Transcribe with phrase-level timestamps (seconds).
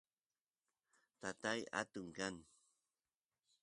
[1.21, 2.35] tatay atun kan